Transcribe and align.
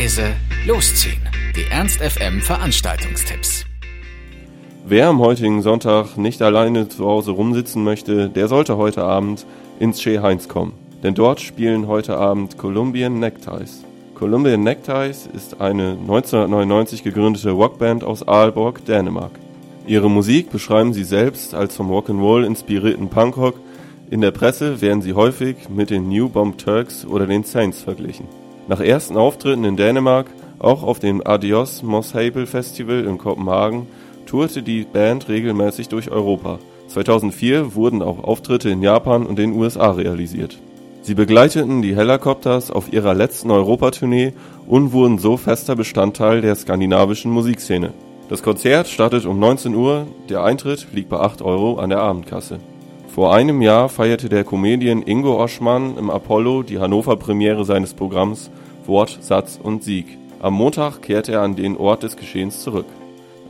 leise, 0.00 0.34
losziehen. 0.66 1.20
Die 1.54 1.70
Ernst 1.70 2.00
FM 2.00 2.40
Veranstaltungstipps. 2.40 3.66
Wer 4.86 5.08
am 5.08 5.18
heutigen 5.18 5.60
Sonntag 5.60 6.16
nicht 6.16 6.40
alleine 6.40 6.88
zu 6.88 7.04
Hause 7.04 7.32
rumsitzen 7.32 7.84
möchte, 7.84 8.30
der 8.30 8.48
sollte 8.48 8.78
heute 8.78 9.04
Abend 9.04 9.44
ins 9.78 10.00
Chez 10.00 10.22
Heinz 10.22 10.48
kommen. 10.48 10.72
Denn 11.02 11.14
dort 11.14 11.40
spielen 11.42 11.86
heute 11.86 12.16
Abend 12.16 12.56
Colombian 12.56 13.20
Neckties. 13.20 13.84
Colombian 14.14 14.62
Neckties 14.62 15.28
ist 15.34 15.60
eine 15.60 15.90
1999 15.90 17.02
gegründete 17.02 17.50
Rockband 17.50 18.02
aus 18.02 18.26
Aalborg, 18.26 18.82
Dänemark. 18.86 19.32
Ihre 19.86 20.08
Musik 20.08 20.50
beschreiben 20.50 20.94
sie 20.94 21.04
selbst 21.04 21.54
als 21.54 21.76
vom 21.76 21.90
Rock'n'Roll 21.90 22.46
inspirierten 22.46 23.10
Punkrock. 23.10 23.56
In 24.10 24.22
der 24.22 24.30
Presse 24.30 24.80
werden 24.80 25.02
sie 25.02 25.12
häufig 25.12 25.68
mit 25.68 25.90
den 25.90 26.08
New 26.08 26.30
Bomb 26.30 26.56
Turks 26.56 27.04
oder 27.04 27.26
den 27.26 27.44
Saints 27.44 27.82
verglichen. 27.82 28.39
Nach 28.70 28.78
ersten 28.78 29.16
Auftritten 29.16 29.64
in 29.64 29.76
Dänemark, 29.76 30.26
auch 30.60 30.84
auf 30.84 31.00
dem 31.00 31.26
Adios 31.26 31.82
Moshable 31.82 32.46
Festival 32.46 33.04
in 33.04 33.18
Kopenhagen, 33.18 33.88
tourte 34.26 34.62
die 34.62 34.84
Band 34.84 35.28
regelmäßig 35.28 35.88
durch 35.88 36.12
Europa. 36.12 36.60
2004 36.86 37.74
wurden 37.74 38.00
auch 38.00 38.22
Auftritte 38.22 38.70
in 38.70 38.80
Japan 38.80 39.26
und 39.26 39.40
den 39.40 39.54
USA 39.54 39.90
realisiert. 39.90 40.56
Sie 41.02 41.14
begleiteten 41.14 41.82
die 41.82 41.96
Helicopters 41.96 42.70
auf 42.70 42.92
ihrer 42.92 43.12
letzten 43.12 43.50
Europatournee 43.50 44.34
und 44.68 44.92
wurden 44.92 45.18
so 45.18 45.36
fester 45.36 45.74
Bestandteil 45.74 46.40
der 46.40 46.54
skandinavischen 46.54 47.32
Musikszene. 47.32 47.92
Das 48.28 48.44
Konzert 48.44 48.86
startet 48.86 49.26
um 49.26 49.40
19 49.40 49.74
Uhr, 49.74 50.06
der 50.28 50.44
Eintritt 50.44 50.86
liegt 50.92 51.08
bei 51.08 51.18
8 51.18 51.42
Euro 51.42 51.80
an 51.80 51.90
der 51.90 52.02
Abendkasse. 52.02 52.60
Vor 53.20 53.34
einem 53.34 53.60
Jahr 53.60 53.90
feierte 53.90 54.30
der 54.30 54.44
Comedian 54.44 55.02
Ingo 55.02 55.38
Oschmann 55.38 55.98
im 55.98 56.08
Apollo 56.08 56.62
die 56.62 56.78
Hannover-Premiere 56.78 57.66
seines 57.66 57.92
Programms 57.92 58.50
Wort, 58.86 59.18
Satz 59.20 59.60
und 59.62 59.84
Sieg. 59.84 60.16
Am 60.40 60.54
Montag 60.54 61.02
kehrte 61.02 61.32
er 61.32 61.42
an 61.42 61.54
den 61.54 61.76
Ort 61.76 62.02
des 62.02 62.16
Geschehens 62.16 62.62
zurück. 62.62 62.86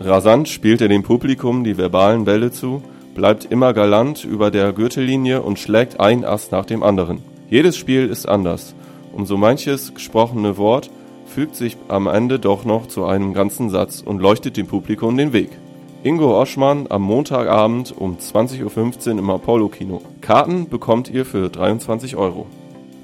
Rasant 0.01 0.49
spielt 0.49 0.81
er 0.81 0.89
dem 0.89 1.05
Publikum 1.05 1.63
die 1.63 1.79
verbalen 1.79 2.25
Bälle 2.25 2.51
zu, 2.51 2.83
bleibt 3.15 3.45
immer 3.45 3.73
galant 3.73 4.25
über 4.25 4.51
der 4.51 4.73
Gürtellinie 4.73 5.41
und 5.41 5.61
schlägt 5.61 6.01
ein 6.01 6.25
Ass 6.25 6.51
nach 6.51 6.67
dem 6.67 6.83
anderen. 6.83 7.23
Jedes 7.49 7.77
Spiel 7.77 8.09
ist 8.09 8.29
anders. 8.29 8.75
Um 9.13 9.25
so 9.25 9.37
manches 9.37 9.95
gesprochene 9.95 10.59
Wort 10.59 10.91
fügt 11.27 11.55
sich 11.55 11.77
am 11.87 12.09
Ende 12.09 12.41
doch 12.41 12.65
noch 12.65 12.89
zu 12.89 13.05
einem 13.05 13.35
ganzen 13.35 13.71
Satz 13.71 14.03
und 14.05 14.21
leuchtet 14.21 14.57
dem 14.57 14.67
Publikum 14.67 15.17
den 15.17 15.33
Weg. 15.33 15.51
Ingo 16.03 16.41
Oschmann 16.41 16.87
am 16.89 17.03
Montagabend 17.03 17.95
um 17.95 18.17
20.15 18.17 19.13
Uhr 19.13 19.19
im 19.19 19.29
Apollo-Kino. 19.29 20.01
Karten 20.23 20.67
bekommt 20.67 21.11
ihr 21.11 21.27
für 21.27 21.51
23 21.51 22.17
Euro. 22.17 22.47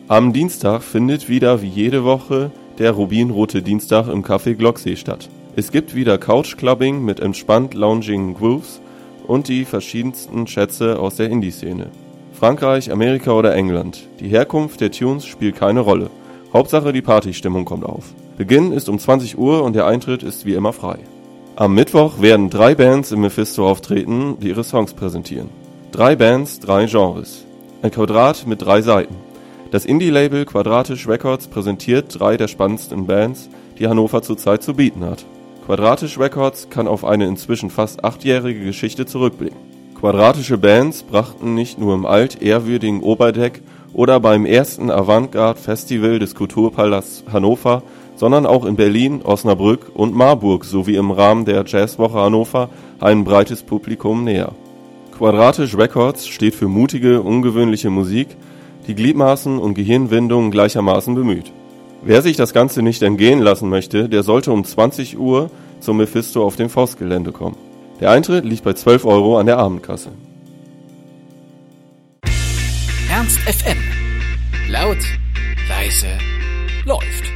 Am 0.08 0.32
Dienstag 0.32 0.82
findet 0.82 1.28
wieder 1.28 1.60
wie 1.60 1.68
jede 1.68 2.04
Woche 2.04 2.50
der 2.78 2.92
Rubinrote 2.92 3.60
Dienstag 3.60 4.08
im 4.08 4.24
Café 4.24 4.54
Glocksee 4.54 4.96
statt. 4.96 5.28
Es 5.56 5.72
gibt 5.72 5.94
wieder 5.94 6.16
Couch-Clubbing 6.16 7.04
mit 7.04 7.20
entspannt 7.20 7.74
lounging 7.74 8.32
Grooves 8.32 8.80
und 9.26 9.48
die 9.48 9.66
verschiedensten 9.66 10.46
Schätze 10.46 10.98
aus 10.98 11.16
der 11.16 11.28
Indie-Szene. 11.28 11.90
Frankreich, 12.32 12.90
Amerika 12.90 13.32
oder 13.32 13.54
England. 13.54 14.08
Die 14.20 14.28
Herkunft 14.28 14.80
der 14.80 14.90
Tunes 14.90 15.26
spielt 15.26 15.56
keine 15.56 15.80
Rolle. 15.80 16.08
Hauptsache 16.50 16.94
die 16.94 17.02
Partystimmung 17.02 17.66
kommt 17.66 17.84
auf. 17.84 18.14
Beginn 18.38 18.72
ist 18.72 18.88
um 18.88 18.98
20 18.98 19.36
Uhr 19.36 19.62
und 19.64 19.76
der 19.76 19.84
Eintritt 19.84 20.22
ist 20.22 20.46
wie 20.46 20.54
immer 20.54 20.72
frei. 20.72 20.98
Am 21.58 21.74
Mittwoch 21.74 22.20
werden 22.20 22.50
drei 22.50 22.74
Bands 22.74 23.12
im 23.12 23.22
Mephisto 23.22 23.66
auftreten, 23.66 24.36
die 24.40 24.48
ihre 24.48 24.62
Songs 24.62 24.92
präsentieren. 24.92 25.48
Drei 25.90 26.14
Bands, 26.14 26.60
drei 26.60 26.84
Genres. 26.84 27.46
Ein 27.80 27.90
Quadrat 27.90 28.46
mit 28.46 28.60
drei 28.60 28.82
Seiten. 28.82 29.14
Das 29.70 29.86
Indie-Label 29.86 30.44
Quadratisch 30.44 31.08
Records 31.08 31.46
präsentiert 31.46 32.20
drei 32.20 32.36
der 32.36 32.48
spannendsten 32.48 33.06
Bands, 33.06 33.48
die 33.78 33.88
Hannover 33.88 34.20
zurzeit 34.20 34.62
zu 34.62 34.74
bieten 34.74 35.02
hat. 35.02 35.24
Quadratisch 35.64 36.18
Records 36.18 36.68
kann 36.68 36.86
auf 36.86 37.06
eine 37.06 37.26
inzwischen 37.26 37.70
fast 37.70 38.04
achtjährige 38.04 38.62
Geschichte 38.62 39.06
zurückblicken. 39.06 39.56
Quadratische 39.98 40.58
Bands 40.58 41.04
brachten 41.04 41.54
nicht 41.54 41.78
nur 41.78 41.94
im 41.94 42.04
altehrwürdigen 42.04 43.00
Oberdeck 43.00 43.62
oder 43.94 44.20
beim 44.20 44.44
ersten 44.44 44.90
Avantgarde-Festival 44.90 46.18
des 46.18 46.34
Kulturpalasts 46.34 47.24
Hannover, 47.32 47.82
sondern 48.16 48.46
auch 48.46 48.64
in 48.64 48.76
Berlin, 48.76 49.20
Osnabrück 49.22 49.92
und 49.94 50.14
Marburg 50.14 50.64
sowie 50.64 50.96
im 50.96 51.10
Rahmen 51.10 51.44
der 51.44 51.64
Jazzwoche 51.66 52.18
Hannover 52.18 52.70
ein 52.98 53.24
breites 53.24 53.62
Publikum 53.62 54.24
näher. 54.24 54.52
Quadratisch 55.16 55.76
Records 55.76 56.26
steht 56.26 56.54
für 56.54 56.68
mutige, 56.68 57.22
ungewöhnliche 57.22 57.90
Musik, 57.90 58.28
die 58.86 58.94
Gliedmaßen 58.94 59.58
und 59.58 59.74
Gehirnwindungen 59.74 60.50
gleichermaßen 60.50 61.14
bemüht. 61.14 61.52
Wer 62.02 62.22
sich 62.22 62.36
das 62.36 62.52
Ganze 62.52 62.82
nicht 62.82 63.02
entgehen 63.02 63.40
lassen 63.40 63.68
möchte, 63.68 64.08
der 64.08 64.22
sollte 64.22 64.52
um 64.52 64.64
20 64.64 65.18
Uhr 65.18 65.50
zum 65.80 65.96
Mephisto 65.96 66.44
auf 66.44 66.56
dem 66.56 66.68
Forstgelände 66.68 67.32
kommen. 67.32 67.56
Der 68.00 68.10
Eintritt 68.10 68.44
liegt 68.44 68.64
bei 68.64 68.74
12 68.74 69.04
Euro 69.06 69.38
an 69.38 69.46
der 69.46 69.58
Abendkasse. 69.58 70.10
Ernst 73.10 73.38
FM. 73.40 73.78
Laut, 74.68 74.98
leise, 75.68 76.08
läuft. 76.84 77.35